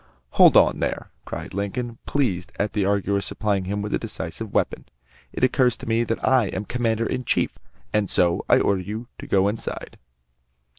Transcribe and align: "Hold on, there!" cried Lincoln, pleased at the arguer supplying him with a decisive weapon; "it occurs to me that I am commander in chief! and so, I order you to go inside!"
"Hold 0.31 0.57
on, 0.57 0.79
there!" 0.79 1.11
cried 1.25 1.53
Lincoln, 1.53 1.99
pleased 2.07 2.51
at 2.57 2.73
the 2.73 2.85
arguer 2.85 3.21
supplying 3.21 3.65
him 3.65 3.83
with 3.83 3.93
a 3.93 3.99
decisive 3.99 4.51
weapon; 4.51 4.85
"it 5.31 5.43
occurs 5.43 5.77
to 5.77 5.85
me 5.87 6.03
that 6.05 6.27
I 6.27 6.45
am 6.47 6.65
commander 6.65 7.05
in 7.05 7.23
chief! 7.23 7.59
and 7.93 8.09
so, 8.09 8.43
I 8.49 8.57
order 8.57 8.81
you 8.81 9.09
to 9.19 9.27
go 9.27 9.47
inside!" 9.47 9.99